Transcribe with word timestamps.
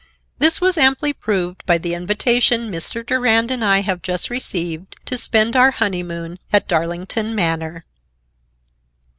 This 0.39 0.59
was 0.59 0.79
amply 0.79 1.13
proved 1.13 1.63
by 1.67 1.77
the 1.77 1.93
invitation 1.93 2.71
Mr. 2.71 3.05
Durand 3.05 3.51
and 3.51 3.63
I 3.63 3.81
have 3.81 4.01
just 4.01 4.31
received 4.31 4.95
to 5.05 5.15
spend 5.15 5.55
our 5.55 5.69
honeymoon 5.69 6.39
at 6.51 6.67
Darlington 6.67 7.35
Manor. 7.35 7.85